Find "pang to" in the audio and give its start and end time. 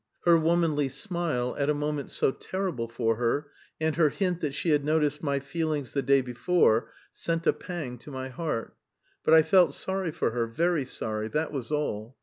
7.53-8.09